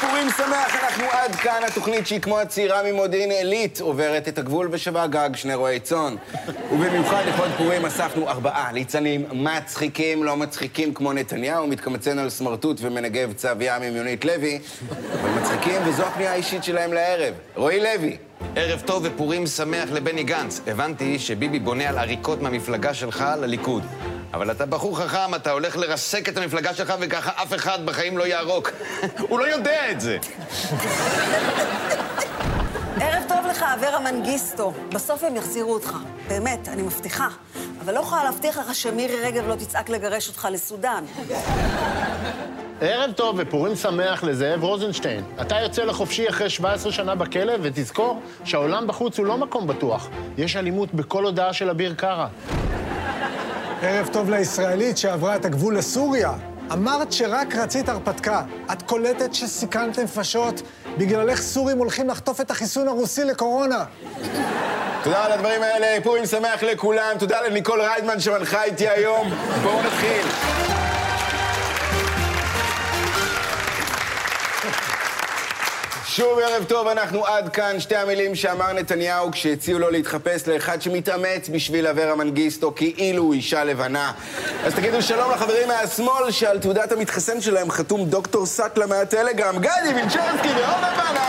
[0.00, 1.60] פורים שמח, אנחנו עד כאן.
[1.66, 6.14] התוכנית שהיא כמו הצעירה ממודיעין עילית, עוברת את הגבול ושווה גג שני רועי צאן.
[6.72, 13.32] ובמיוחד לכבוד פורים אספנו ארבעה ליצנים מצחיקים, לא מצחיקים כמו נתניהו, מתקמצן על סמרטוט ומנגב
[13.32, 14.58] צו ים עם יונית לוי,
[15.20, 17.34] אבל מצחיקים, וזו הפנייה האישית שלהם לערב.
[17.54, 18.16] רועי לוי.
[18.56, 20.60] ערב טוב ופורים שמח לבני גנץ.
[20.66, 23.82] הבנתי שביבי בונה על עריקות מהמפלגה שלך לליכוד.
[24.34, 28.26] אבל אתה בחור חכם, אתה הולך לרסק את המפלגה שלך וככה אף אחד בחיים לא
[28.26, 28.70] יערוק.
[29.30, 30.18] הוא לא יודע את זה.
[33.00, 34.72] ערב טוב לך, אברה מנגיסטו.
[34.88, 35.96] בסוף הם יחזירו אותך.
[36.28, 37.28] באמת, אני מבטיחה.
[37.84, 41.04] אבל לא יכולה להבטיח לך שמירי רגב לא תצעק לגרש אותך לסודאן.
[42.80, 45.24] ערב טוב ופורים שמח לזאב רוזנשטיין.
[45.40, 50.08] אתה יוצא לחופשי אחרי 17 שנה בכלא, ותזכור שהעולם בחוץ הוא לא מקום בטוח.
[50.38, 52.28] יש אלימות בכל הודעה של אביר קארה.
[53.82, 56.32] ערב טוב לישראלית שעברה את הגבול לסוריה.
[56.72, 58.42] אמרת שרק רצית הרפתקה.
[58.72, 60.62] את קולטת שסיכנת נפשות?
[60.98, 63.84] בגללך סורים הולכים לחטוף את החיסון הרוסי לקורונה.
[65.02, 67.12] תודה על הדברים האלה, פורים שמח לכולם.
[67.18, 69.30] תודה לניקול ריידמן שמנחה איתי היום.
[69.62, 70.65] בואו נתחיל.
[76.16, 77.80] שוב ערב טוב, אנחנו עד כאן.
[77.80, 83.64] שתי המילים שאמר נתניהו כשהציעו לו להתחפש לאחד שמתאמץ בשביל אברה מנגיסטו כאילו הוא אישה
[83.64, 84.12] לבנה.
[84.64, 90.48] אז תגידו שלום לחברים מהשמאל שעל תעודת המתחסן שלהם חתום דוקטור סאטלה מהטלגרם, גדי וינצ'רסקי
[90.48, 91.22] ועומר בנאי!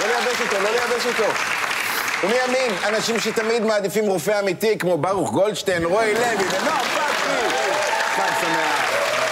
[0.00, 1.32] לא לייבש אותו, לא לייבש אותו.
[2.24, 7.48] ומימין, אנשים שתמיד מעדיפים רופא אמיתי כמו ברוך גולדשטיין, רועי לוי ונועם פתחי.
[8.16, 9.25] חג שמח.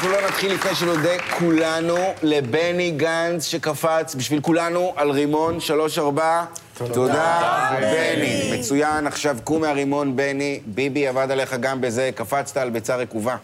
[0.00, 6.44] אנחנו לא נתחיל לפני שנודה כולנו לבני גנץ שקפץ בשביל כולנו על רימון שלוש ארבע.
[6.92, 8.58] תודה, בני.
[8.58, 10.60] מצוין, עכשיו קום מהרימון, בני.
[10.66, 13.36] ביבי עבד עליך גם בזה, קפצת על ביצה רקובה.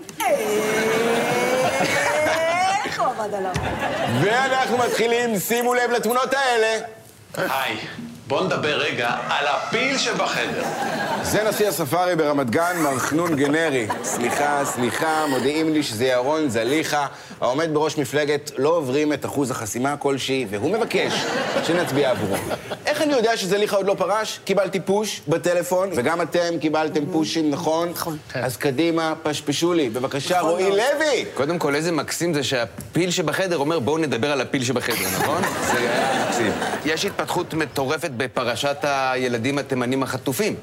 [2.85, 3.53] איך הוא עבד עליו?
[4.23, 6.79] ואנחנו מתחילים, שימו לב לתמונות האלה.
[7.37, 7.77] היי,
[8.29, 10.63] בוא נדבר רגע על הפיל שבחדר.
[11.23, 13.87] זה נשיא הספארי ברמת גן, מר חנון גנרי.
[14.03, 17.07] סליחה, סליחה, מודיעים לי שזה ירון זליכה,
[17.41, 21.13] העומד בראש מפלגת לא עוברים את אחוז החסימה כלשהי, והוא מבקש
[21.65, 22.37] שנצביע עבורו.
[22.87, 24.41] איך אני יודע שזליכה עוד לא פרש?
[24.45, 27.89] קיבלתי פוש בטלפון, וגם אתם קיבלתם פושים, נכון?
[27.89, 28.19] נכון.
[28.35, 29.91] אז קדימה, פשפשו לי.
[29.91, 31.25] בבקשה, רועי לוי!
[31.35, 35.43] קודם כל, איזה מקסים זה שהפיל שבחדר אומר, בואו נדבר על הפיל שבחדר, נכון?
[35.73, 36.53] זה היה מקסים.
[36.85, 40.55] יש התפתחות מטורפת בפרשת הילדים התימנים החטופים.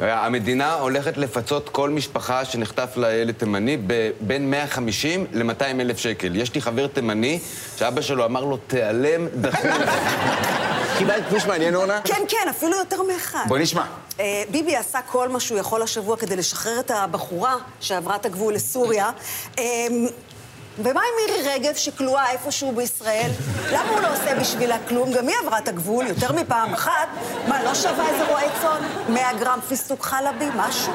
[0.00, 3.76] המדינה הולכת לפצות כל משפחה שנחטף לה ילד תימני
[4.20, 6.36] בין 150 ל-200 אלף שקל.
[6.36, 7.38] יש לי חבר תימני
[7.76, 9.64] שאבא שלו אמר לו, תיעלם דחוף.
[10.98, 12.00] קיבלת פוש מעניין, אורנה?
[12.04, 13.44] כן, כן, אפילו יותר מאחד.
[13.48, 13.84] בואי נשמע.
[14.20, 18.54] אה, ביבי עשה כל מה שהוא יכול השבוע כדי לשחרר את הבחורה שעברה את הגבול
[18.54, 19.10] לסוריה.
[20.78, 23.30] ומה עם מירי רגב שכלואה איפשהו בישראל?
[23.72, 25.12] למה הוא לא עושה בשבילה כלום?
[25.12, 27.08] גם היא עברה את הגבול יותר מפעם אחת.
[27.48, 29.12] מה, לא שווה איזה רועה צאן?
[29.14, 30.44] 100 גרם פיסטוק חלבי?
[30.56, 30.92] משהו?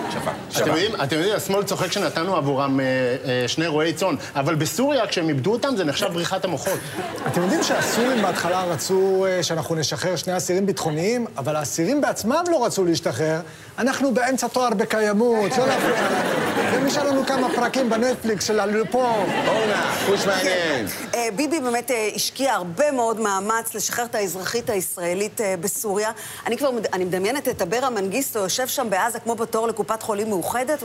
[0.58, 5.08] אתם יודעים, אתם יודעים, השמאל צוחק שנתנו עבורם אה, אה, שני רועי צאן, אבל בסוריה,
[5.08, 6.80] כשהם איבדו אותם, זה נחשב בריחת המוחות.
[7.28, 12.66] אתם יודעים שהסורים בהתחלה רצו אה, שאנחנו נשחרר שני אסירים ביטחוניים, אבל האסירים בעצמם לא
[12.66, 13.40] רצו להשתחרר.
[13.78, 16.63] אנחנו באמצע תואר בקיימות, לא להפריע.
[16.82, 19.06] ונשאר לנו כמה פרקים בנטפליקס של הלופו.
[19.48, 20.86] אורנה, פוש מעניין.
[21.16, 26.12] אה, ביבי באמת אה, השקיע הרבה מאוד מאמץ לשחרר את האזרחית הישראלית אה, בסוריה.
[26.46, 30.84] אני כבר, אני מדמיינת את אברה מנגיסטו יושב שם בעזה כמו בתור לקופת חולים מאוחדת.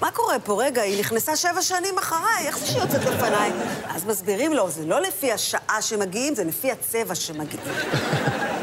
[0.00, 0.62] מה קורה פה?
[0.64, 3.50] רגע, היא נכנסה שבע שנים אחריי, איך זה שהיא יוצאת לפניי?
[3.88, 7.64] אז מסבירים לו, זה לא לפי השעה שמגיעים, זה לפי הצבע שמגיעים.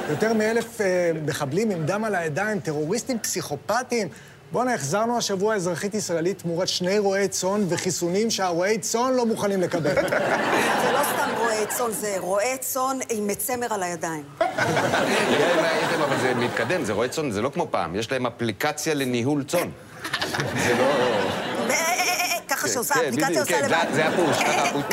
[0.09, 0.77] יותר מאלף
[1.25, 4.09] מחבלים עם דם על הידיים, טרוריסטים פסיכופטיים.
[4.51, 9.95] בואנה, החזרנו השבוע אזרחית ישראלית תמורת שני רועי צאן וחיסונים שהרועי צאן לא מוכנים לקבל.
[10.83, 14.23] זה לא סתם רועה צאן, זה רועה צאן עם צמר על הידיים.
[16.05, 17.95] אבל זה מתקדם, זה רועה צאן, זה לא כמו פעם.
[17.95, 19.69] יש להם אפליקציה לניהול צאן.
[20.63, 20.83] זה לא...
[20.83, 23.85] אה, אה, אה, ככה שעושה, כן, האפליקציה בדיוק, עושה כן, לבד.
[23.89, 24.83] זה- זה הפוש, ככה הפוש.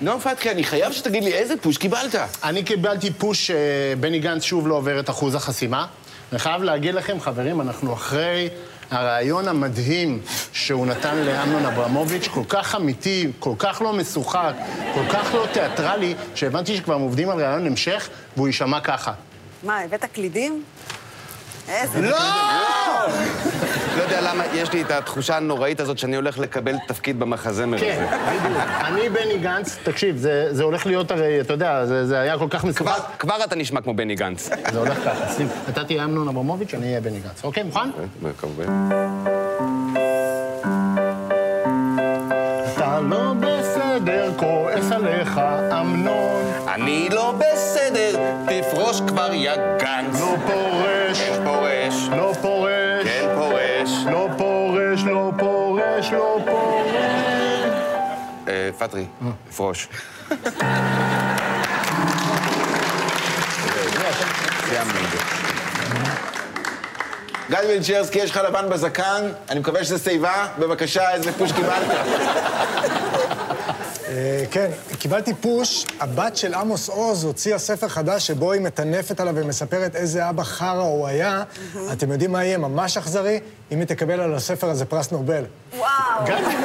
[0.00, 2.14] נועם פתחי, אני חייב שתגיד לי איזה פוש קיבלת.
[2.44, 5.86] אני קיבלתי פוש שבני גנץ שוב לא עובר את אחוז החסימה.
[6.32, 8.48] אני חייב להגיד לכם, חברים, אנחנו אחרי
[8.90, 10.20] הרעיון המדהים
[10.52, 14.52] שהוא נתן לאמנון אברמוביץ', כל כך אמיתי, כל כך לא משוחק,
[14.94, 19.12] כל כך לא תיאטרלי, שהבנתי שכבר עובדים על רעיון המשך, והוא יישמע ככה.
[19.62, 20.62] מה, הבאת קלידים?
[21.68, 22.00] איזה...
[22.00, 22.18] לא!
[23.96, 27.86] לא יודע למה, יש לי את התחושה הנוראית הזאת שאני הולך לקבל תפקיד במחזמר הזה.
[27.86, 28.06] כן,
[28.44, 28.60] בדיוק.
[28.84, 30.16] אני בני גנץ, תקשיב,
[30.50, 33.00] זה הולך להיות הרי, אתה יודע, זה היה כל כך מסובך.
[33.18, 34.50] כבר אתה נשמע כמו בני גנץ.
[34.72, 35.48] זה הולך ככה, שים.
[35.68, 37.44] אתה תהיה אמנון אברמוביץ', אני אהיה בני גנץ.
[37.44, 37.90] אוקיי, מוכן?
[38.38, 38.64] כמובן.
[42.74, 43.34] אתה לא
[44.00, 45.40] בסדר, כועס עליך,
[45.80, 46.52] אמנון.
[46.68, 50.20] אני לא בסדר, תפרוש כבר יא גנץ.
[50.20, 53.04] לא פורש, כן פורש, לא פורש.
[53.04, 53.90] כן פורש.
[54.10, 56.94] לא פורש, לא פורש, לא פורש.
[58.48, 59.06] אה, פטרי,
[59.56, 59.88] פרוש.
[64.68, 65.18] סיימנו את זה.
[67.50, 70.46] גדי וילצ'רסקי, יש לך לבן בזקן, אני מקווה שזה שיבה.
[70.58, 71.86] בבקשה, איזה פוש קיבלת?
[74.10, 79.34] אה, כן, קיבלתי פוש, הבת של עמוס עוז הוציאה ספר חדש שבו היא מטנפת עליו
[79.36, 81.42] ומספרת איזה אבא חרא הוא היה.
[81.92, 83.40] אתם יודעים מה יהיה ממש אכזרי?
[83.72, 85.44] אם היא תקבל על הספר הזה פרס נובל.
[85.76, 85.90] וואו.
[86.24, 86.56] גדי,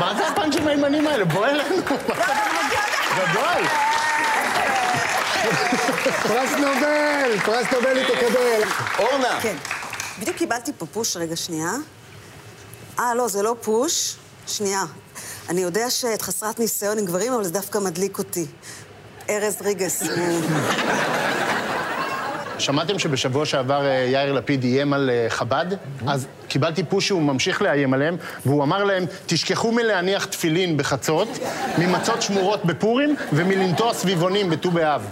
[0.00, 1.24] מה זה הפאנצ'ים הימנים האלה?
[1.24, 1.76] בוא אלינו.
[3.16, 3.66] גדול.
[6.22, 7.38] פרס נובל!
[7.44, 8.62] פרס נובל היא תקבל.
[8.98, 9.56] אורנה, כן.
[10.20, 11.70] בדיוק קיבלתי פה פוש, רגע, שנייה.
[12.98, 14.16] אה, לא, זה לא פוש.
[14.46, 14.84] שנייה.
[15.50, 18.46] אני יודע שאת חסרת ניסיון עם גברים, אבל זה דווקא מדליק אותי.
[19.30, 20.02] ארז ריגס.
[22.58, 25.66] שמעתם שבשבוע שעבר אה, יאיר לפיד איים על אה, חב"ד?
[26.06, 28.16] אז קיבלתי פוש שהוא ממשיך לאיים עליהם,
[28.46, 31.28] והוא אמר להם, תשכחו מלהניח תפילין בחצות,
[31.78, 35.06] ממצות שמורות בפורים ומלנטוע סביבונים בט"ו באב.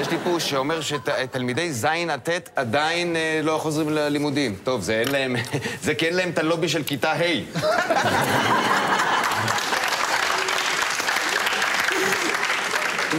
[0.00, 4.56] יש לי פוש שאומר שתלמידי ז' עד ט' עדיין אה, לא חוזרים ללימודים.
[4.64, 5.36] טוב, זה אין להם...
[5.84, 8.91] זה כי אין להם את הלובי של כיתה ה'.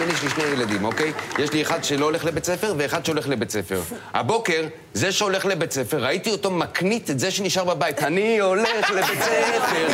[0.03, 1.13] הנה, יש לי שני ילדים, אוקיי?
[1.39, 3.81] יש לי אחד שלא הולך לבית ספר ואחד שהולך לבית ספר.
[4.13, 8.03] הבוקר, זה שהולך לבית ספר, ראיתי אותו מקנית את זה שנשאר בבית.
[8.03, 9.87] אני הולך לבית ספר.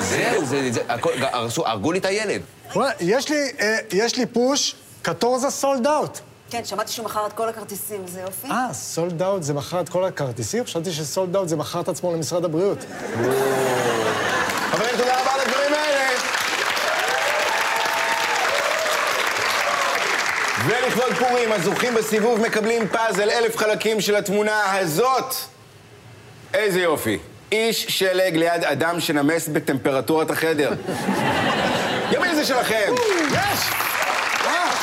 [0.00, 0.72] זהו, זה...
[0.72, 2.40] זה הכל, הרסו, הרגו לי את הילד.
[3.00, 6.18] יש לי, אה, יש לי פוש, קטורזה סולד אאוט.
[6.50, 8.48] כן, שמעתי שהוא מכר את כל הכרטיסים, איזה יופי.
[8.50, 10.64] אה, סולד אאוט זה מכר את כל הכרטיסים?
[10.64, 12.78] חשבתי שסולד אאוט זה מכר את עצמו למשרד הבריאות.
[14.70, 16.06] חברים, תודה רבה על הדברים האלה.
[20.66, 25.34] ולכבוד פורים, הזוכים בסיבוב מקבלים פאזל אלף חלקים של התמונה הזאת.
[26.54, 27.18] איזה יופי.
[27.52, 30.70] איש שלג ליד אדם שנמס בטמפרטורת החדר.
[32.12, 32.92] ימין זה שלכם.
[33.32, 33.36] יש!
[33.36, 33.48] אה,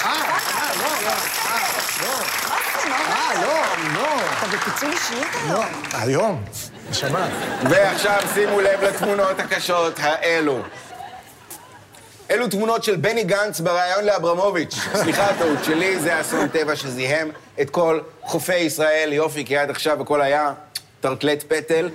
[0.05, 0.11] אה,
[0.45, 1.09] אה, לא, לא,
[1.45, 1.61] אה,
[2.01, 2.13] לא.
[2.89, 4.47] אה, לא, לא.
[4.53, 6.09] בפיצול אישיות לא, היום.
[6.09, 6.43] היום.
[6.89, 7.27] נשמה.
[7.69, 10.61] ועכשיו שימו לב לתמונות הקשות האלו.
[12.31, 14.75] אלו תמונות של בני גנץ בריאיון לאברמוביץ'.
[14.95, 17.31] סליחה, הטעות שלי, זה אסון טבע שזיהם
[17.61, 19.13] את כל חופי ישראל.
[19.13, 20.53] יופי, כי עד עכשיו הכל היה
[21.01, 21.89] טרטלט פטל.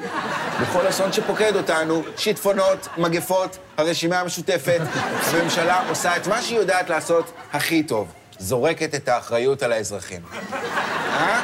[0.63, 4.81] בכל אסון שפוקד אותנו, שיטפונות, מגפות, הרשימה המשותפת,
[5.27, 8.09] הממשלה עושה את מה שהיא יודעת לעשות הכי טוב.
[8.39, 10.21] זורקת את האחריות על האזרחים.
[10.33, 11.43] אה?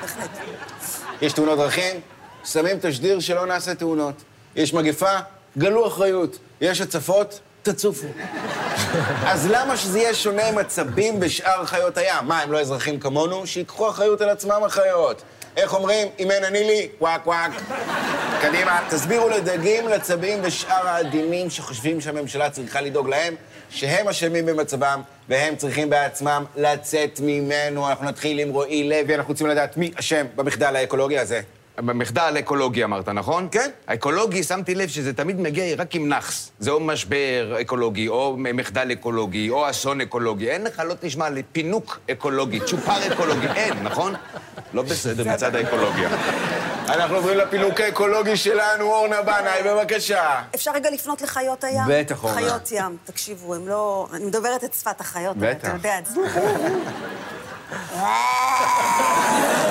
[0.00, 0.30] בהחלט.
[1.22, 2.00] יש תאונות דרכים,
[2.44, 4.14] שמים תשדיר שלא נעשה תאונות.
[4.56, 5.12] יש מגפה,
[5.58, 6.38] גלו אחריות.
[6.60, 7.40] יש הצפות,
[7.72, 8.06] תצופו.
[9.32, 12.24] אז למה שזה יהיה שונה עם עצבים בשאר חיות הים?
[12.24, 13.46] מה, הם לא אזרחים כמונו?
[13.46, 15.22] שיקחו אחריות על עצמם החיות.
[15.56, 16.08] איך אומרים?
[16.18, 17.50] אם אין אני לי, וואק וואק.
[18.40, 23.34] קדימה, תסבירו לדגים, לצבים ושאר העדינים שחושבים שהממשלה צריכה לדאוג להם,
[23.70, 27.88] שהם אשמים במצבם, והם צריכים בעצמם לצאת ממנו.
[27.88, 31.40] אנחנו נתחיל עם רועי לוי, אנחנו רוצים לדעת מי אשם במחדל האקולוגי הזה.
[31.78, 33.48] במחדל אקולוגי אמרת, נכון?
[33.50, 33.70] כן.
[33.88, 36.50] האקולוגי, שמתי לב שזה תמיד מגיע רק עם נאחס.
[36.58, 40.50] זה או משבר אקולוגי, או מחדל אקולוגי, או אסון אקולוגי.
[40.50, 44.14] אין לך, לא תשמע, לפינוק אקולוגי, צ'ופר אקולוגי, אין, נכון?
[44.74, 46.08] לא בסדר מצד האקולוגיה.
[46.88, 50.42] אנחנו עוברים לפינוק האקולוגי שלנו, אורנה בנאי, בבקשה.
[50.54, 51.82] אפשר רגע לפנות לחיות הים?
[51.88, 52.36] בטח, אורנה.
[52.36, 54.08] חיות ים, תקשיבו, הם לא...
[54.12, 55.36] אני מדברת את שפת החיות.
[55.52, 56.20] אתה יודע את זה.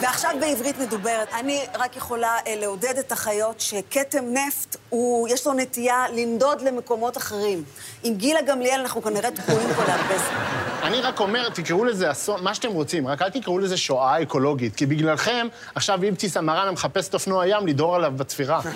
[0.00, 1.28] ועכשיו בעברית מדוברת.
[1.40, 7.16] אני רק יכולה אה, לעודד את החיות שכתם נפט, הוא, יש לו נטייה לנדוד למקומות
[7.16, 7.64] אחרים.
[8.02, 10.60] עם גילה גמליאל אנחנו כנראה תקועים פה להרבה זמן.
[10.82, 14.76] אני רק אומר, תקראו לזה אסון, מה שאתם רוצים, רק אל תקראו לזה שואה אקולוגית,
[14.76, 18.60] כי בגללכם, עכשיו אבתיסאם מראענה מחפש את אופנוע ים לדהור עליו בצפירה.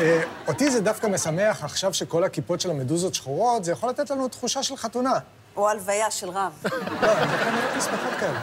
[0.00, 4.28] אה, אותי זה דווקא משמח עכשיו שכל הכיפות של המדוזות שחורות, זה יכול לתת לנו
[4.28, 5.18] תחושה של חתונה.
[5.56, 6.52] או הלוויה של רב.
[7.02, 7.08] לא,
[8.20, 8.40] כאלה.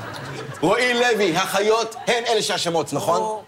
[0.62, 3.42] רועי לוי, החיות הן אלה שאשמות, נכון?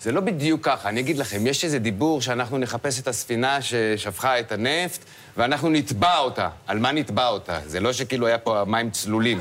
[0.00, 4.40] זה לא בדיוק ככה, אני אגיד לכם, יש איזה דיבור שאנחנו נחפש את הספינה ששפכה
[4.40, 5.00] את הנפט,
[5.36, 6.48] ואנחנו נתבע אותה.
[6.66, 7.58] על מה נתבע אותה?
[7.66, 9.40] זה לא שכאילו היה פה מים צלולים.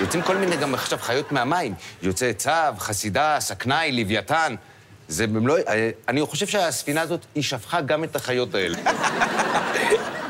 [0.00, 1.74] יוצאים כל מיני גם עכשיו חיות מהמים.
[2.02, 4.54] יוצא צב, חסידה, סכנאי, לוויתן.
[5.08, 5.58] זה במלוא...
[6.08, 8.78] אני חושב שהספינה הזאת, היא שפכה גם את החיות האלה.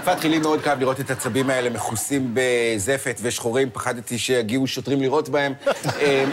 [0.04, 5.28] פתחי, לי מאוד כאב לראות את הצבים האלה מכוסים בזפת ושחורים, פחדתי שיגיעו שוטרים לירות
[5.28, 5.52] בהם.
[6.00, 6.24] אה,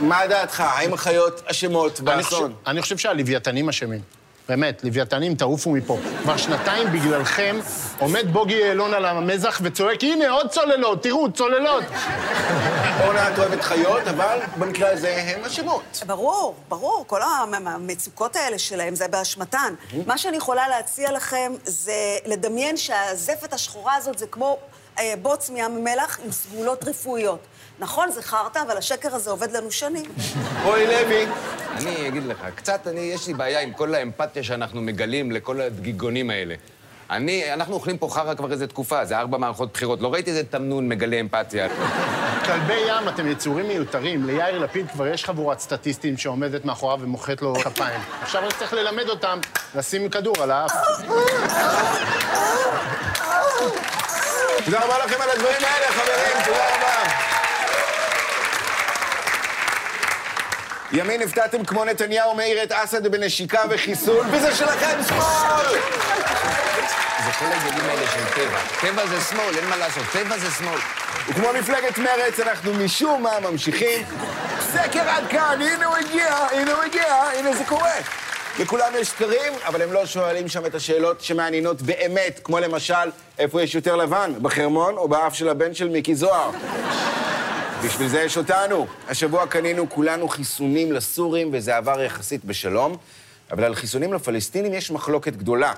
[0.00, 0.60] מה דעתך?
[0.60, 2.52] האם החיות אשמות באסון?
[2.66, 4.00] אני חושב שהלוויתנים אשמים.
[4.48, 5.98] באמת, לוויתנים, תעופו מפה.
[6.22, 7.56] כבר שנתיים בגללכם
[7.98, 11.84] עומד בוגי יעלון על המזח וצועק, הנה, עוד צוללות, תראו, צוללות.
[13.04, 16.02] אורנה, את אוהבת חיות, אבל במקרה הזה הן אשמות.
[16.06, 19.74] ברור, ברור, כל המ- המצוקות האלה שלהם זה באשמתן.
[20.06, 21.92] מה שאני יכולה להציע לכם זה
[22.26, 24.58] לדמיין שהזפת השחורה הזאת זה כמו
[24.98, 27.38] אה, בוץ מים המלח עם סגולות רפואיות.
[27.78, 30.04] נכון, זה חרטא, אבל השקר הזה עובד לנו שנים.
[30.64, 31.26] רועי לוי,
[31.76, 36.30] אני אגיד לך, קצת, אני, יש לי בעיה עם כל האמפתיה שאנחנו מגלים לכל הדגיגונים
[36.30, 36.54] האלה.
[37.10, 40.00] אני, אנחנו אוכלים פה חרא כבר איזה תקופה, זה ארבע מערכות בחירות.
[40.00, 41.68] לא ראיתי איזה תמנון מגלה אמפתיה.
[42.44, 44.26] כלבי ים, אתם יצורים מיותרים.
[44.26, 48.00] ליאיר לפיד כבר יש חבורת סטטיסטים שעומדת מאחוריו ומוחאת לו כפיים.
[48.22, 49.38] עכשיו רק צריך ללמד אותם
[49.74, 50.72] לשים כדור על האף.
[54.64, 57.10] תודה רבה לכם על הדברים האלה, חברים, תודה רבה.
[60.92, 65.78] ימין הפתעתם כמו נתניהו מאיר את אסד בנשיקה וחיסול, וזה שלכם שמאל!
[67.38, 68.58] כל העניינים האלה של טבע.
[68.80, 70.78] טבע זה שמאל, אין מה לעשות, טבע זה שמאל.
[71.28, 74.02] וכמו מפלגת מרצ, אנחנו משום מה ממשיכים.
[74.72, 77.94] סקר עד כאן, הנה הוא הגיע, הנה הוא הגיע, הנה זה קורה.
[78.58, 83.62] לכולם יש סקרים, אבל הם לא שואלים שם את השאלות שמעניינות באמת, כמו למשל, איפה
[83.62, 86.50] יש יותר לבן, בחרמון או באף של הבן של מיקי זוהר?
[87.84, 88.86] בשביל זה יש אותנו.
[89.08, 92.96] השבוע קנינו כולנו חיסונים לסורים, וזה עבר יחסית בשלום,
[93.50, 95.72] אבל על חיסונים לפלסטינים יש מחלוקת גדולה.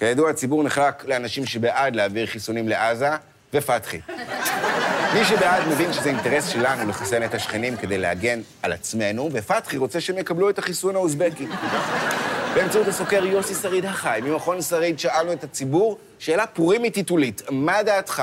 [0.00, 3.08] כידוע, הציבור נחלק לאנשים שבעד להעביר חיסונים לעזה,
[3.54, 4.00] ופתחי.
[5.14, 10.00] מי שבעד מבין שזה אינטרס שלנו לחסן את השכנים כדי להגן על עצמנו, ופתחי רוצה
[10.00, 11.46] שהם יקבלו את החיסון האוזבקי.
[12.54, 18.22] באמצעות הסוקר יוסי שריד החי, ממכון שריד שאלנו את הציבור שאלה פורימית היתולית, מה דעתך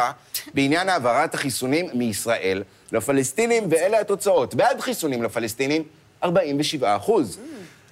[0.54, 4.56] בעניין העברת החיסונים מישראל לפלסטינים, ואלה התוצאות.
[4.56, 5.84] בעד חיסונים לפלסטינים,
[6.24, 7.40] 47 אחוז.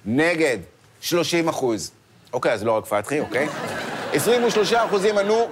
[0.04, 0.58] נגד,
[1.00, 1.90] 30 אחוז.
[2.36, 3.48] אוקיי, אז לא רק פתחי, אוקיי?
[4.12, 5.48] 23 אחוזים ענו,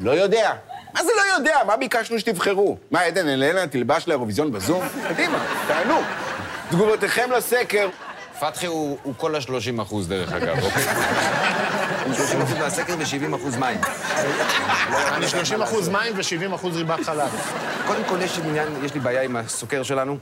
[0.00, 0.52] לא יודע.
[0.94, 1.56] מה זה לא יודע?
[1.66, 2.76] מה ביקשנו שתבחרו?
[2.90, 4.84] מה, עדן אלנה תלבש לאירוויזיון בזום?
[5.08, 6.00] קדימה, תענו.
[6.70, 7.88] תגובותיכם לסקר,
[8.40, 10.84] פתחי הוא, הוא כל ה-30 אחוז, דרך אגב, אוקיי?
[12.06, 13.80] הוא 30 אחוז מהסקר ו-70 אחוז מים.
[15.12, 17.30] אני 30 אחוז מים ו-70 אחוז ריבת חלב.
[17.86, 20.18] קודם כל, יש לי עניין, יש לי בעיה עם הסוקר שלנו.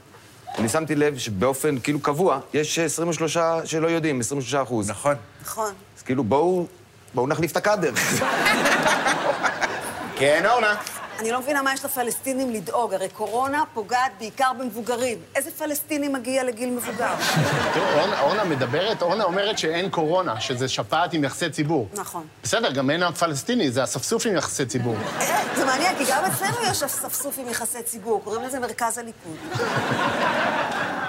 [0.58, 4.90] אני שמתי לב שבאופן כאילו קבוע, יש 23 שלא יודעים, 23 אחוז.
[4.90, 5.14] נכון.
[5.42, 5.72] נכון.
[5.96, 6.66] אז כאילו, בואו,
[7.14, 7.92] בואו נחליף את הקאדר.
[10.18, 10.74] כן, אורנה.
[11.18, 15.18] אני לא מבינה מה יש לפלסטינים לדאוג, הרי קורונה פוגעת בעיקר במבוגרים.
[15.36, 17.14] איזה פלסטיני מגיע לגיל מבוגר?
[18.20, 21.88] אורנה- מדברת, אורנה אומרת שאין קורונה, שזה שפעת עם יחסי ציבור.
[21.92, 22.26] נכון.
[22.42, 24.96] בסדר, גם אין עם פלסטיני, זה אספסוף עם יחסי ציבור.
[25.20, 29.36] אה, זה מעניין, כי גם אצלנו יש אספסוף עם יחסי ציבור, קוראים לזה מרכז הליכוד.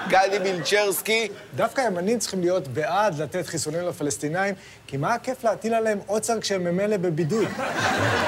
[0.08, 4.54] גדי מילצ'רסקי, דווקא הימנים צריכים להיות בעד לתת חיסונים לפלסטינאים,
[4.86, 7.48] כי מה הכיף להטיל עליהם עוצר כשהם ממילא בבידוד?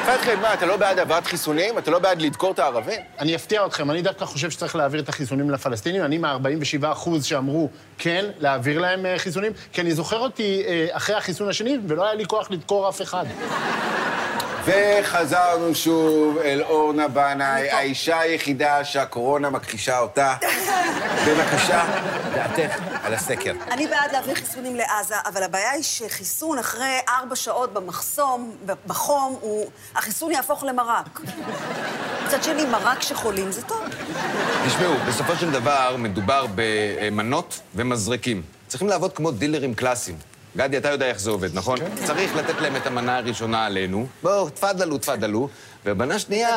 [0.06, 1.78] פתחי, מה, אתה לא בעד העברת חיסונים?
[1.78, 3.00] אתה לא בעד לדקור את הערבים?
[3.18, 6.04] אני אפתיע אתכם, אני דווקא חושב שצריך להעביר את החיסונים לפלסטינים.
[6.04, 7.68] אני מה-47 אחוז שאמרו
[7.99, 12.14] כן, להעביר להם אה, חיסונים, כי אני זוכר אותי אה, אחרי החיסון השני, ולא היה
[12.14, 13.25] לי כוח לדקור אף אחד.
[14.64, 20.34] וחזרנו שוב אל אורנה בנאי, האישה היחידה שהקורונה מכחישה אותה.
[21.26, 21.84] בבקשה,
[22.34, 23.52] דעתך על הסקר.
[23.70, 29.66] אני בעד להעביר חיסונים לעזה, אבל הבעיה היא שחיסון אחרי ארבע שעות במחסום, בחום, הוא...
[29.94, 31.20] החיסון יהפוך למרק.
[32.26, 33.84] מצד שני, מרק שחולים זה טוב.
[34.66, 38.42] תשמעו, בסופו של דבר מדובר במנות ומזרקים.
[38.68, 40.16] צריכים לעבוד כמו דילרים קלאסיים.
[40.56, 41.78] גדי, אתה יודע איך זה עובד, נכון?
[42.04, 44.06] צריך לתת להם את המנה הראשונה עלינו.
[44.22, 45.48] בואו, תפאדלו, תפאדלו.
[45.87, 46.56] ובנה שנייה,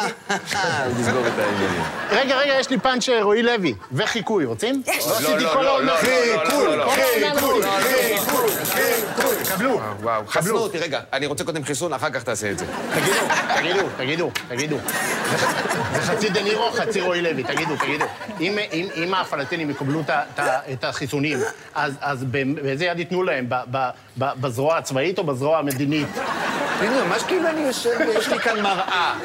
[1.00, 1.82] לסגור את העניינים.
[2.12, 4.82] רגע, רגע, יש לי פאנץ' אה, רועי לוי, וחיקוי, רוצים?
[4.88, 5.08] יש.
[5.08, 5.64] לא לא, לא.
[5.64, 5.94] לא, לא,
[6.44, 6.90] לא, לא, לא.
[6.92, 9.80] חיקוי, חיקוי, חיקוי, קבלו.
[10.02, 12.66] וואו, חסנו אותי, רגע, אני רוצה קודם חיסון, אחר כך תעשה את זה.
[12.96, 13.20] תגידו,
[13.58, 14.78] תגידו, תגידו, תגידו.
[15.94, 18.06] זה חצי דה נירו, חצי רועי לוי, תגידו, תגידו.
[18.40, 20.02] אם- הפלסטינים יקבלו
[20.74, 21.40] את החיסונים,
[21.76, 23.46] אז באיזה יד ייתנו להם?
[24.18, 26.08] בזרוע הצבאית או בזרוע המדינית?
[26.80, 29.16] הנה, ממש כאילו אני יושב ויש לי כאן מראה.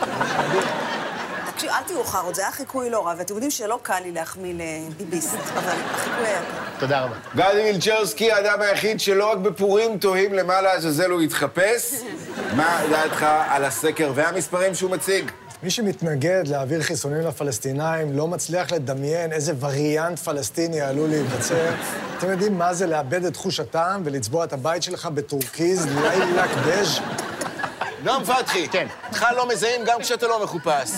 [1.52, 4.54] תקשיב, אל תהיו חארות, זה היה חיקוי לא רע, ואתם יודעים שלא קל לי להחמיא
[4.54, 6.80] לביביסט, אבל החיקוי היה טוב.
[6.80, 7.14] תודה רבה.
[7.36, 11.94] גדי מילצ'רסקי, האדם היחיד שלא רק בפורים תוהים למה לעזאזל הוא יתחפש.
[12.56, 15.30] מה דעתך על הסקר והמספרים שהוא מציג?
[15.62, 21.70] מי שמתנגד להעביר חיסונים לפלסטינאים לא מצליח לדמיין איזה וריאנט פלסטיני עלול להיווצר.
[22.18, 27.00] אתם יודעים מה זה לאבד את חוש הטעם ולצבוע את הבית שלך בטורקיז, לילק בז'?
[28.02, 28.68] נועם פתחי.
[28.68, 28.86] כן.
[29.08, 30.90] אותך לא מזהים גם כשאתה לא מחופש.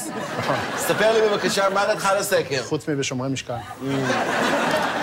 [0.76, 2.62] ספר לי בבקשה, מה דעתך על הסקר?
[2.62, 3.54] חוץ מבשומרי משקל.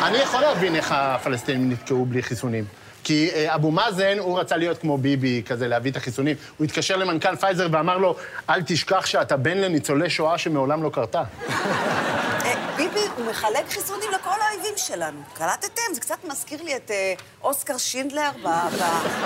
[0.03, 2.65] אני יכול להבין איך הפלסטינים נתקעו בלי חיסונים.
[3.03, 6.35] כי אה, אבו מאזן, הוא רצה להיות כמו ביבי, כזה להביא את החיסונים.
[6.57, 8.15] הוא התקשר למנכ"ל פייזר ואמר לו,
[8.49, 11.23] אל תשכח שאתה בן לניצולי שואה שמעולם לא קרתה.
[11.49, 15.19] אה, ביבי, הוא מחלק חיסונים לכל האויבים שלנו.
[15.33, 15.93] קלטתם?
[15.93, 17.13] זה קצת מזכיר לי את אה,
[17.43, 18.29] אוסקר שינדלר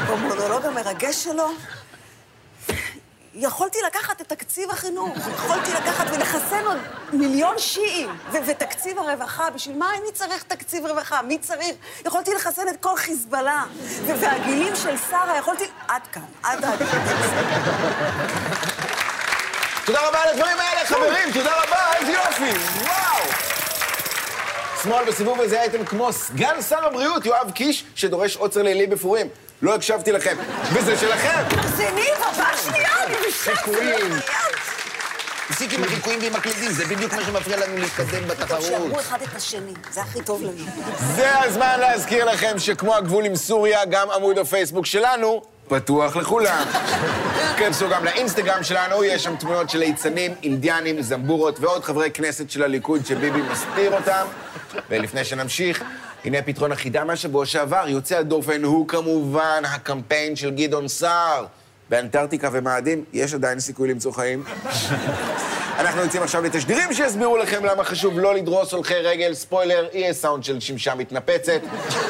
[0.09, 1.47] במונולוג המרגש שלו.
[3.35, 6.77] יכולתי לקחת את תקציב החינוך, יכולתי לקחת ולחסן עוד
[7.13, 11.21] מיליון שיעים, ו- ותקציב הרווחה, בשביל מה אני צריך תקציב רווחה?
[11.21, 11.75] מי צריך?
[12.05, 13.63] יכולתי לחסן את כל חיזבאללה,
[14.05, 15.63] ו- והגילים של שרה, יכולתי...
[15.87, 16.79] עד כאן, עד עד.
[19.85, 23.23] תודה רבה על הדברים האלה, חברים, תודה רבה, איזה יופי, וואו!
[24.83, 29.27] שמאל בסיבוב הזה הייתם כמו סגן שר הבריאות יואב קיש, שדורש עוצר לילי בפורים.
[29.61, 30.37] לא הקשבתי לכם,
[30.73, 31.43] וזה שלכם.
[31.49, 33.69] תחזיני, בבת שנייה, אני בשקט.
[35.47, 38.61] תפסיק עם החיקויים ועם הקלידים, זה בדיוק מה שמפריע לנו להתקדם בתחרות.
[38.63, 40.65] שיעברו אחד את השני, זה הכי טוב לנו.
[41.15, 46.65] זה הזמן להזכיר לכם שכמו הגבול עם סוריה, גם עמוד הפייסבוק שלנו פתוח לכולם.
[47.57, 52.63] כנסו גם לאינסטגרם שלנו, יש שם תמונות של ליצנים, אינדיאנים, זמבורות ועוד חברי כנסת של
[52.63, 54.25] הליכוד שביבי מסתיר אותם.
[54.89, 55.83] ולפני שנמשיך,
[56.25, 61.45] הנה פתרון החידה מהשבוע שעבר, יוצא הדופן הוא כמובן הקמפיין של גדעון סער.
[61.89, 64.43] באנטארקטיקה ומאדים יש עדיין סיכוי למצוא חיים.
[65.79, 69.33] אנחנו יוצאים עכשיו לתשדירים שיסבירו לכם למה חשוב לא לדרוס הולכי רגל.
[69.33, 71.61] ספוילר, יהיה סאונד של שמשה מתנפצת.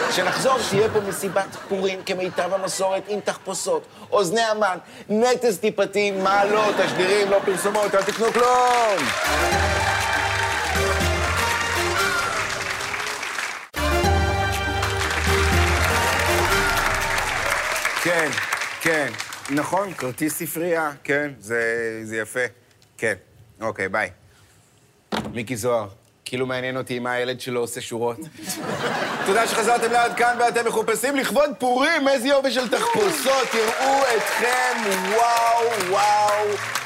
[0.09, 4.77] כשנחזור, תהיה פה מסיבת פורים כמיטב המסורת עם תחפושות, אוזני המן,
[5.09, 10.00] נטס טיפתי, מה לא, תשדירים, לא פרסומות, אל תקנו כלום!
[18.03, 18.29] כן,
[18.81, 19.11] כן,
[19.49, 21.61] נכון, כרטיס ספרייה, כן, זה,
[22.03, 22.39] זה יפה.
[22.97, 23.13] כן,
[23.61, 24.09] אוקיי, ביי.
[25.33, 25.87] מיקי זוהר,
[26.25, 28.17] כאילו מעניין אותי מה הילד שלו עושה שורות.
[29.25, 34.77] תודה שחזרתם לעד כאן ואתם מחופשים לכבוד פורים, איזה יופי של תחפושות, תראו אתכם,
[35.09, 36.80] וואו, וואו.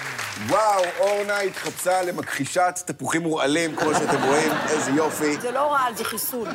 [0.47, 5.35] וואו, אורנה התחפשה למכחישת תפוחים מורעלים, כמו שאתם רואים, איזה יופי.
[5.41, 6.47] זה לא רעל, זה חיסול.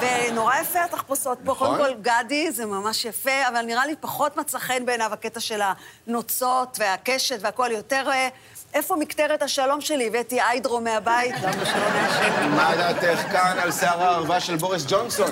[0.00, 1.52] ונורא יפה התחפושות פה.
[1.52, 1.78] נכון.
[1.78, 5.60] קודם כל, גדי, זה ממש יפה, אבל נראה לי פחות מצא חן בעיניו הקטע של
[6.06, 8.10] הנוצות והקשת והכול יותר...
[8.10, 8.28] אה,
[8.74, 10.06] איפה מקטרת השלום שלי?
[10.06, 12.48] הבאתי hydro מהבית, למה שלא נעשן?
[12.48, 15.30] מה דעתך כאן על שיער הערווה של בוריס ג'ונסון?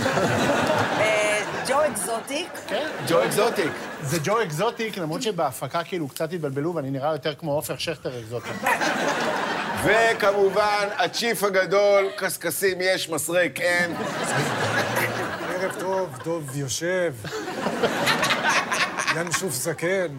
[1.69, 2.49] ג'ו אקזוטיק.
[3.09, 3.73] ג'ו אקזוטיק.
[4.03, 8.53] זה ג'ו אקזוטיק, למרות שבהפקה כאילו קצת התבלבלו ואני נראה יותר כמו עופר שכטר אקזוטיק.
[9.85, 13.95] וכמובן, ה chief הגדול, קשקשים יש, מסרק אין.
[15.49, 17.15] ערב טוב, דוב יושב.
[19.17, 20.19] ינשוף זקן.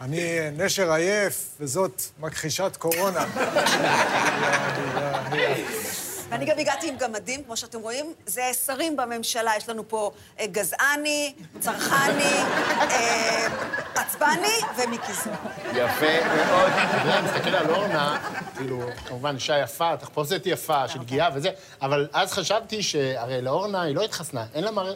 [0.00, 3.24] אני נשר עייף, וזאת מכחישת קורונה.
[6.28, 9.52] ואני גם הגעתי עם גמדים, כמו שאתם רואים, זה שרים בממשלה.
[9.56, 10.10] יש לנו פה
[10.40, 12.34] אה, גזעני, צרכני,
[12.80, 13.46] אה,
[13.94, 15.36] עצבני ומיקי זוהר.
[15.72, 16.70] יפה מאוד.
[16.72, 18.18] אתה מסתכל על אורנה,
[18.56, 21.50] כאילו, כמובן אישה יפה, תחפושת יפה, של גיאה וזה,
[21.82, 24.44] אבל אז חשבתי שהרי לאורנה היא לא התחסנה,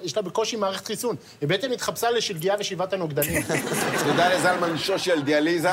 [0.03, 1.17] יש לה בקושי מערכת חיסון.
[1.41, 3.43] היא בעצם התחפשה לשלגיה ושבעת הנוגדנים.
[4.05, 5.71] תודה לזלמן שושי על דיאליזה.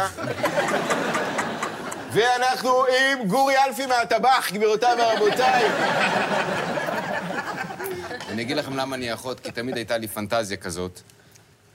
[2.15, 5.63] ואנחנו עם גורי אלפי מהטבח, גבירותיי ורבותיי.
[8.29, 11.01] אני אגיד לכם למה אני אחות, כי תמיד הייתה לי פנטזיה כזאת,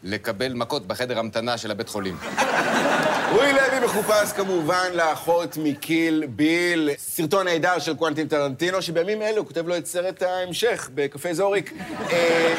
[0.03, 2.17] לקבל מכות בחדר המתנה של הבית חולים.
[3.33, 9.69] רועי לוי מחופש כמובן לאחות מקיל ביל, סרטון נהדר של קוונטין טרנטינו, שבימים אלו כותב
[9.69, 11.73] לו את סרט ההמשך בקפה זוריק.
[12.13, 12.55] אה,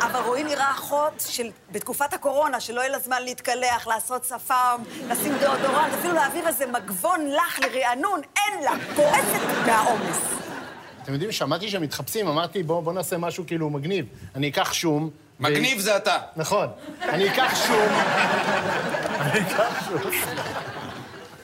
[0.00, 5.32] אבל רועי נראה אחות של, בתקופת הקורונה, שלא יהיה לה זמן להתקלח, לעשות שפם, לשים
[5.40, 10.18] דאודורנט, אפילו להעביר איזה מגבון לח לרענון, אין לה, קורסת מהעומס.
[11.02, 14.06] אתם יודעים, שמעתי שהם מתחפשים, אמרתי, בואו בוא נעשה משהו כאילו מגניב.
[14.34, 15.10] אני אקח שום...
[15.40, 16.16] מגניב זה אתה.
[16.36, 16.68] נכון.
[17.02, 17.88] אני אקח שום...
[19.20, 20.10] אני אקח שום...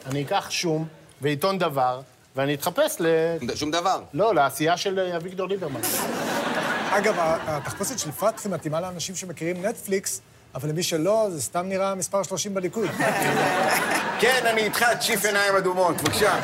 [0.07, 0.87] אני אקח שום
[1.21, 2.01] ועיתון דבר,
[2.37, 3.07] ואני אתחפש ל...
[3.55, 4.03] שום דבר.
[4.15, 5.81] לא, לעשייה של אה, אביגדור ליברמן.
[6.91, 10.21] אגב, התחפושת של פתחי מתאימה לאנשים שמכירים נטפליקס,
[10.55, 12.89] אבל למי שלא, זה סתם נראה מספר 30 בליכוד.
[14.21, 16.39] כן, אני איתך, צ'יפ עיניים אדומות, בבקשה.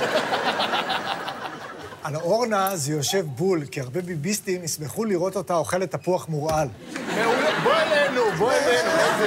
[2.02, 6.68] על אורנה זה יושב בול, כי הרבה ביביסטים ישמחו לראות אותה אוכלת תפוח מורעל.
[7.18, 8.90] מעולה, בוא אלינו, בוא אלינו.
[8.90, 9.26] איזה...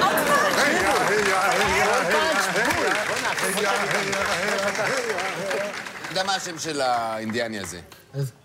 [6.01, 7.79] אתה יודע מה השם של האינדיאני הזה?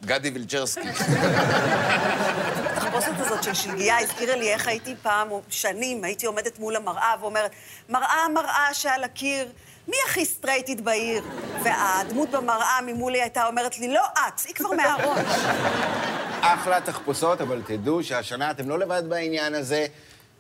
[0.05, 0.89] גדי וילצ'רסקי.
[2.77, 7.15] התחפושת הזאת של שלגיה הזכירה לי איך הייתי פעם, או שנים, הייתי עומדת מול המראה
[7.21, 7.51] ואומרת,
[7.89, 9.49] מראה, מראה שעל הקיר,
[9.89, 11.25] מי הכי סטרייטית בעיר?
[11.63, 15.17] והדמות במראה ממולי הייתה אומרת לי, לא את, היא כבר מהארון.
[16.55, 19.87] אחלה תחפושות, אבל תדעו שהשנה אתם לא לבד בעניין הזה.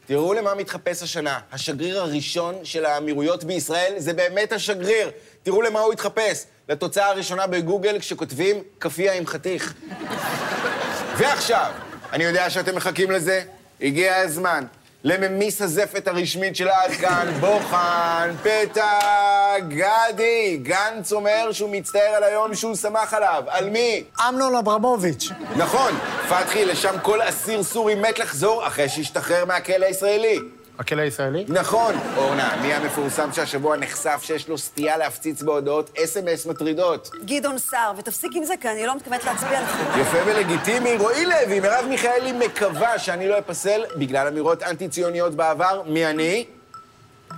[0.06, 1.38] תראו למה מתחפש השנה.
[1.52, 5.10] השגריר הראשון של האמירויות בישראל זה באמת השגריר.
[5.42, 6.44] תראו למה הוא התחפש.
[6.68, 9.74] לתוצאה הראשונה בגוגל כשכותבים כאפיה עם חתיך.
[11.18, 11.70] ועכשיו,
[12.12, 13.42] אני יודע שאתם מחכים לזה,
[13.80, 14.64] הגיע הזמן
[15.08, 18.98] לממיס הזפת הרשמית של עד כאן, בוחן, פתע,
[19.68, 20.58] גדי.
[20.62, 23.44] גנץ אומר שהוא מצטער על היום שהוא שמח עליו.
[23.46, 24.04] על מי?
[24.28, 25.28] אמנון אברמוביץ'.
[25.56, 25.92] נכון,
[26.28, 30.38] פתחי, לשם כל אסיר סורי מת לחזור אחרי שהשתחרר מהכלא הישראלי.
[30.78, 31.44] הכלא הישראלי?
[31.48, 31.94] נכון.
[32.16, 37.10] אורנה, מי המפורסם שהשבוע נחשף שיש לו סטייה להפציץ בהודעות אס.אם.אס מטרידות?
[37.24, 39.80] גדעון סער, ותפסיק עם זה, כי אני לא מתכוונת להצביע לך.
[40.00, 40.96] יפה ולגיטימי.
[40.96, 45.82] רועי לוי, מרב מיכאלי מקווה שאני לא אפסל בגלל אמירות אנטי-ציוניות בעבר.
[45.86, 46.44] מי אני?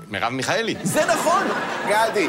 [0.08, 0.74] מרב מיכאלי.
[0.82, 1.46] זה נכון,
[1.88, 2.28] גדי.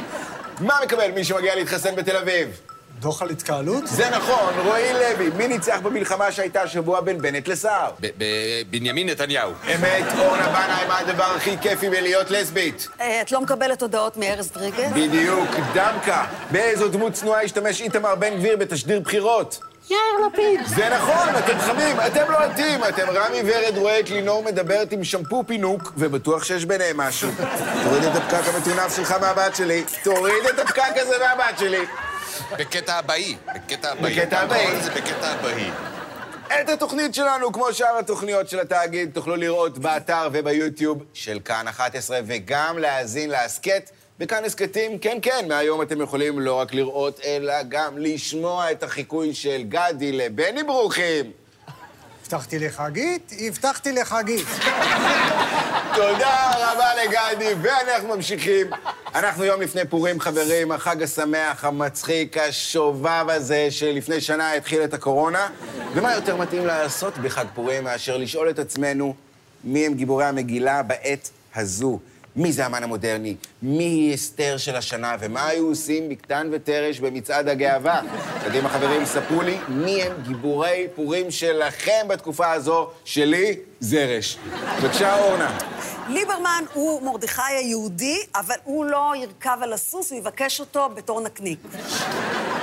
[0.60, 2.62] מה מקבל מי שמגיע להתחסן בתל אביב?
[3.00, 3.88] דוח על התקהלות?
[3.88, 5.30] זה נכון, רועי לוי.
[5.38, 7.92] מי ניצח במלחמה שהייתה השבוע בין בנט לסער?
[8.02, 8.24] ב- ב-
[8.70, 9.52] בנימין נתניהו.
[9.76, 12.88] אמת, אורנה בנאי, מה הדבר הכי כיפי בלהיות לסבית?
[13.02, 14.88] אה, את לא מקבלת הודעות מארז דריגל?
[14.96, 16.26] בדיוק, דמקה.
[16.52, 19.60] באיזו דמות צנועה השתמש איתמר בן גביר בתשדיר בחירות?
[19.90, 20.60] יאיר לפיד.
[20.68, 22.84] זה נכון, אתם חמים, אתם לוהטים.
[22.84, 27.30] אתם רמי ורד רואה את לינור מדברת עם שמפו פינוק, ובטוח שיש ביניהם משהו.
[27.84, 29.84] תוריד את הפקק המטונף שלך מהבת שלי.
[30.04, 31.86] תוריד את הפקק הזה מהבת שלי.
[32.58, 33.36] בקטע הבאי.
[33.56, 34.14] בקטע הבאי.
[34.16, 34.78] בקטע הבאי.
[34.78, 35.72] לזה בקטע הבאי.
[36.62, 42.20] את התוכנית שלנו, כמו שאר התוכניות של התאגיד, תוכלו לראות באתר וביוטיוב של כאן 11,
[42.26, 45.00] וגם להאזין להסכת בכאן הסכתים.
[45.00, 50.12] כן, כן, מהיום אתם יכולים לא רק לראות, אלא גם לשמוע את החיקוי של גדי
[50.12, 51.32] לבני ברוכים.
[52.34, 54.48] הבטחתי לחגית, הבטחתי לחגית.
[55.96, 58.68] תודה רבה לגדי, ואנחנו ממשיכים.
[59.16, 65.48] אנחנו יום לפני פורים, חברים, החג השמח, המצחיק, השובב הזה, שלפני שנה התחיל את הקורונה.
[65.94, 69.16] ומה יותר מתאים לעשות בחג פורים מאשר לשאול את עצמנו
[69.64, 72.00] מי הם גיבורי המגילה בעת הזו?
[72.36, 73.36] מי זה המן המודרני?
[73.62, 75.16] מי היא אסתר של השנה?
[75.20, 78.02] ומה היו עושים בקטן ותרש במצעד הגאווה?
[78.46, 84.38] קדימה, חברים, ספרו לי מי הם גיבורי פורים שלכם בתקופה הזו, שלי, זרש.
[84.82, 85.58] בבקשה, אורנה.
[86.10, 91.60] ליברמן הוא מרדכי היהודי, אבל הוא לא ירכב על הסוס, הוא יבקש אותו בתור נקניק.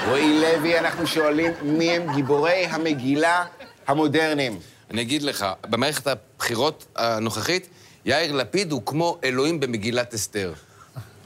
[0.09, 3.45] רועי לוי, אנחנו שואלים מי הם גיבורי המגילה
[3.87, 4.59] המודרניים.
[4.91, 7.69] אני אגיד לך, במערכת הבחירות הנוכחית,
[8.07, 10.53] יאיר לפיד הוא כמו אלוהים במגילת אסתר.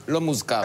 [0.07, 0.61] לא מוזכר.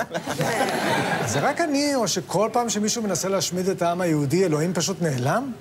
[1.26, 5.52] זה רק אני, או שכל פעם שמישהו מנסה להשמיד את העם היהודי, אלוהים פשוט נעלם?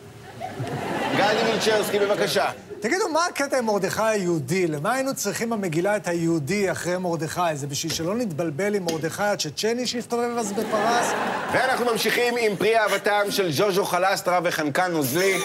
[1.14, 2.46] גדי מילצ'רסקי, בבקשה.
[2.80, 4.68] תגידו, מה הקטע עם מרדכי היהודי?
[4.68, 7.42] למה היינו צריכים במגילה את היהודי אחרי מרדכי?
[7.54, 11.12] זה בשביל שלא נתבלבל עם מרדכי הצ'צ'ני שהסתובב אז בפרס?
[11.54, 15.38] ואנחנו ממשיכים עם פרי אהבתם של ז'וז'ו חלסטרה וחנקן נוזלי.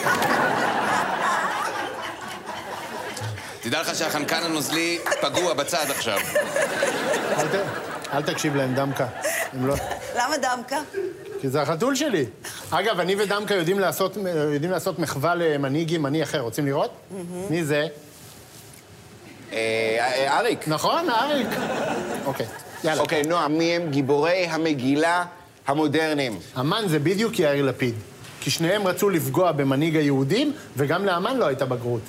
[3.62, 6.18] תדע לך שהחנקן הנוזלי פגוע בצד עכשיו.
[7.38, 7.64] אל ת-
[8.12, 9.06] אל תקשיב להם, דמקה.
[9.62, 9.74] לא...
[10.16, 10.78] למה דמקה?
[11.40, 12.24] כי זה החתול שלי.
[12.70, 14.16] אגב, אני ודמקה יודעים לעשות,
[14.54, 16.40] יודעים לעשות מחווה למנהיג ימני אחר.
[16.40, 16.90] רוצים לראות?
[17.50, 17.86] מי זה?
[19.52, 19.56] אה,
[19.98, 20.68] אה, אריק.
[20.68, 21.46] נכון, אריק.
[22.26, 22.46] אוקיי,
[22.84, 23.00] יאללה.
[23.00, 25.24] אוקיי, נועה, מי הם גיבורי המגילה
[25.66, 26.38] המודרניים?
[26.54, 27.94] המן זה בדיוק יאיר לפיד.
[28.40, 32.00] כי שניהם רצו לפגוע במנהיג היהודים, וגם לאמן לא הייתה בגרות.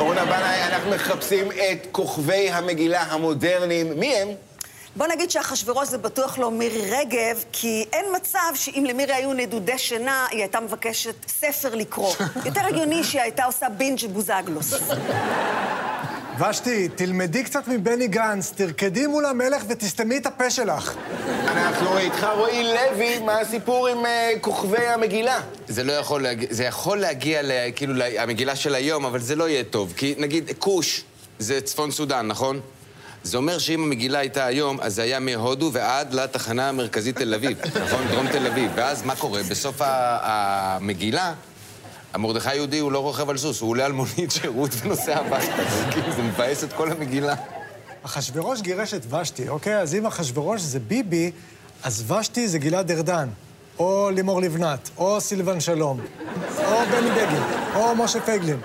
[0.00, 4.00] אורנה בנאי, אנחנו מחפשים את כוכבי המגילה המודרניים.
[4.00, 4.28] מי הם?
[4.96, 9.78] בוא נגיד שאחשוורוש זה בטוח לא מירי רגב, כי אין מצב שאם למירי היו נדודי
[9.78, 12.14] שינה, היא הייתה מבקשת ספר לקרוא.
[12.44, 14.74] יותר הגיוני שהיא הייתה עושה בינג' בוזגלוס.
[16.40, 20.94] ושתי, תלמדי קצת מבני גנץ, תרקדי מול המלך ותסתמי את הפה שלך.
[21.46, 25.40] אנחנו איתך, רועי לוי, מה הסיפור עם אה, כוכבי המגילה?
[25.68, 29.48] זה לא יכול להגיע, זה יכול להגיע ל- כאילו למגילה של היום, אבל זה לא
[29.48, 29.92] יהיה טוב.
[29.96, 31.04] כי נגיד, כוש
[31.38, 32.60] זה צפון סודאן, נכון?
[33.22, 37.58] זה אומר שאם המגילה הייתה היום, אז זה היה מהודו ועד לתחנה המרכזית תל אביב,
[37.84, 38.06] נכון?
[38.10, 38.70] דרום תל אביב.
[38.74, 39.42] ואז מה קורה?
[39.42, 41.34] בסוף המגילה,
[42.14, 45.70] המרדכי היהודי הוא לא רוכב על סוס, הוא עולה על מונית שירות ונוסע הביתה.
[45.70, 47.34] זה כאילו, זה מבאס את כל המגילה.
[48.02, 49.78] אחשוורוש גירש את ושתי, אוקיי?
[49.78, 51.30] אז אם אחשוורוש זה ביבי,
[51.82, 53.28] אז ושתי זה גלעד ארדן,
[53.78, 56.00] או לימור לבנת, או סילבן שלום,
[56.58, 57.42] או בני בגין,
[57.74, 58.60] או משה פייגלין,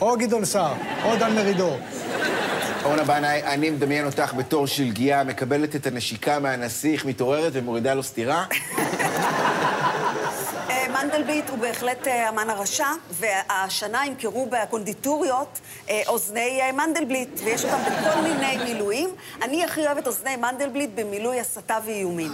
[0.00, 1.78] או גדעון סער, או דן מרידור.
[2.84, 8.44] אורנה בנאי, אני מדמיין אותך בתור שלגיה, מקבלת את הנשיקה מהנסיך, מתעוררת ומורידה לו סטירה.
[11.08, 15.58] מנדלבליט הוא בהחלט אה, אמן הרשע, והשנה ימכרו בקונדיטוריות
[15.90, 19.10] אה, אוזני אה, מנדלבליט, ויש אותם בכל מיני מילואים.
[19.42, 22.32] אני הכי אוהבת אוזני מנדלבליט במילוי הסתה ואיומים.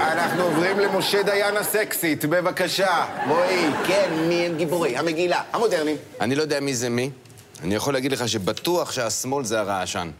[0.00, 3.04] אנחנו עוברים למשה דיין הסקסית, בבקשה.
[3.28, 5.96] רועי, כן, מי הם גיבורי המגילה, המודרניים.
[6.20, 7.10] אני לא יודע מי זה מי.
[7.62, 10.10] אני יכול להגיד לך שבטוח שהשמאל זה הרעשן.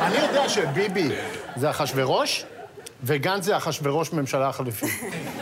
[0.00, 1.08] אני יודע שביבי
[1.56, 2.44] זה אחשוורוש,
[3.04, 4.90] וגנץ זה אחשוורוש ממשלה החליפית.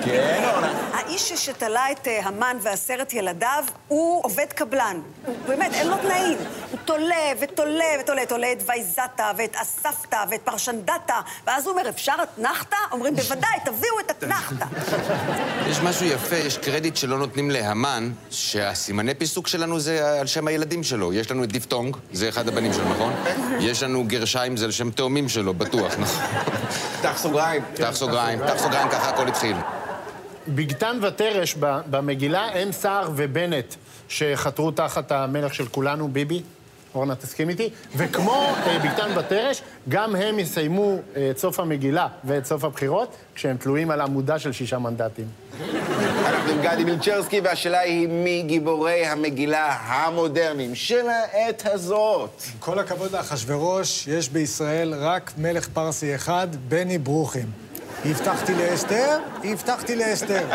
[0.04, 0.87] כן, אורנה.
[1.08, 5.00] האיש שתלה את אה, המן ועשרת ילדיו הוא עובד קבלן.
[5.26, 6.38] הוא באמת, אין לו תנאים.
[6.70, 12.12] הוא תולה ותולה ותולה, תולה את וייזתה ואת אספתא ואת פרשנדתה, ואז הוא אומר, אפשר
[12.22, 12.76] אתנחתא?
[12.92, 14.64] אומרים, בוודאי, תביאו את אתנחתא.
[15.70, 20.82] יש משהו יפה, יש קרדיט שלא נותנים להמן, שהסימני פיסוק שלנו זה על שם הילדים
[20.82, 21.12] שלו.
[21.12, 23.12] יש לנו את דיפטונג, זה אחד הבנים שלו, נכון?
[23.60, 26.24] יש לנו גרשיים, זה על שם תאומים שלו, בטוח, נכון?
[27.00, 27.62] פתח סוגריים.
[27.74, 29.56] פתח סוגריים, פתח סוגריים, ככה הכל התחיל.
[30.54, 31.54] בגתן ותרש
[31.90, 33.74] במגילה הם סער ובנט
[34.08, 36.42] שחתרו תחת המלך של כולנו, ביבי.
[36.94, 37.70] אורנה, תסכים איתי?
[37.96, 43.56] וכמו אה, בגתן ותרש, גם הם יסיימו אה, את סוף המגילה ואת סוף הבחירות כשהם
[43.56, 45.26] תלויים על עמודה של שישה מנדטים.
[46.26, 52.42] אנחנו עם גדי מילצ'רסקי, והשאלה היא מי גיבורי המגילה המודרניים של העת הזאת.
[52.52, 57.67] עם כל הכבוד לאחשוורוש, יש בישראל רק מלך פרסי אחד, בני ברוכים.
[58.04, 60.46] הבטחתי לאסתר, הבטחתי לאסתר.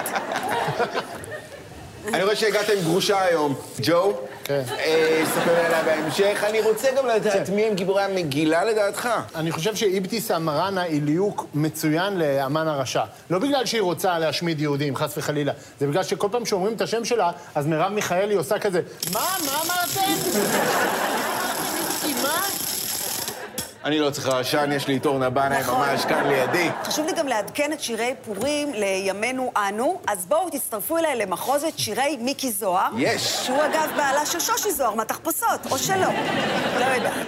[2.13, 3.55] אני רואה שהגעת עם גרושה היום.
[3.81, 4.13] ג'ו?
[4.43, 4.61] כן.
[4.79, 6.43] אה, ספר עליה בהמשך.
[6.49, 9.09] אני רוצה גם לדעת מי הם גיבורי המגילה לדעתך.
[9.35, 13.03] אני חושב שאיבתיסאם מראענה היא ליהוק מצוין לאמן הרשע.
[13.29, 15.53] לא בגלל שהיא רוצה להשמיד יהודים, חס וחלילה.
[15.79, 18.81] זה בגלל שכל פעם שאומרים את השם שלה, אז מרב מיכאלי עושה כזה,
[19.13, 19.19] מה?
[19.45, 20.11] מה אמרתם?
[22.23, 22.62] מה?
[23.85, 25.89] אני לא צריך רעשן, יש לי את אורנה בנאי נכון.
[25.89, 26.69] ממש כאן לידי.
[26.83, 32.17] חשוב לי גם לעדכן את שירי פורים לימינו אנו, אז בואו תצטרפו אליי למחוזת שירי
[32.19, 32.89] מיקי זוהר.
[32.97, 33.21] יש.
[33.45, 36.07] שהוא אגב בעלה של שושי זוהר מהתחפושות, או שלא.
[36.79, 37.27] לא יודעת.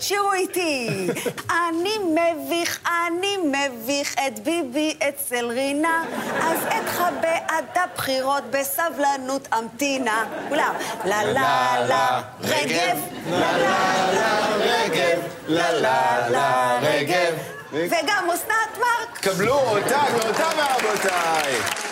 [0.00, 1.08] שירו איתי.
[1.50, 6.04] אני מביך, אני מביך את ביבי אצל רינה,
[6.42, 10.24] אז אתחבא עד הבחירות בסבלנות אמתינה.
[10.48, 10.74] כולם.
[11.04, 12.98] לה לה לה רגב,
[13.30, 17.34] לה לה לה רגב, לה לה לה רגב.
[17.72, 19.18] וגם אסנת מארק.
[19.20, 21.87] קבלו אותה ואותה רבותיי.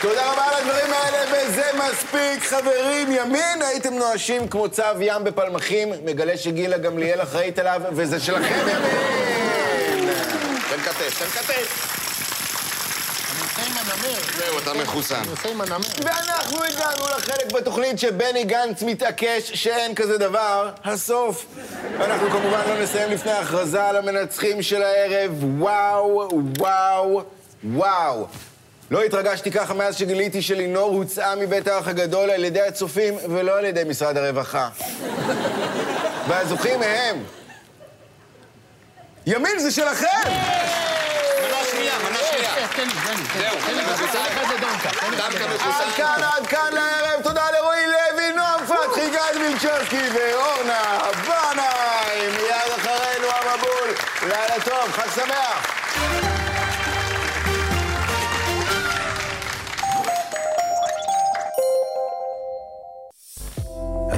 [0.00, 2.46] תודה רבה על הדברים האלה, וזה מספיק.
[2.46, 8.58] חברים, ימין הייתם נואשים כמו צב ים בפלמחים, מגלה שגילה גמליאל אחראית עליו, וזה שלכם
[8.60, 10.10] ימין!
[10.70, 11.96] תן כתף, תן כתף.
[13.30, 14.18] אני עושה עם הנמר.
[14.36, 15.14] זהו, אתה מחוסן.
[15.14, 15.86] אני עושה עם הנמר.
[16.04, 21.46] ואנחנו הגענו לחלק בתוכנית שבני גנץ מתעקש שאין כזה דבר, הסוף.
[22.00, 25.32] אנחנו כמובן לא נסיים לפני ההכרזה על המנצחים של הערב.
[25.58, 27.22] וואו, וואו,
[27.64, 28.26] וואו.
[28.90, 33.64] לא התרגשתי ככה מאז שגיליתי שלינור הוצאה מבית האח הגדול על ידי הצופים ולא על
[33.64, 34.68] ידי משרד הרווחה.
[36.28, 37.24] והזוכים הם...
[39.26, 40.06] ימין זה שלכם!
[40.26, 42.66] מנה שנייה, מנה שנייה.
[43.38, 43.58] זהו,
[45.70, 45.94] עד.
[45.96, 47.22] כאן, עד כאן לערב.
[47.22, 52.28] תודה לרועי לוי, נועם פתחי, גד מילצ'רסקי ואורנה בנאי.
[52.28, 53.94] מיד אחרינו המבול.
[54.22, 55.79] לילה טוב, חג שמח.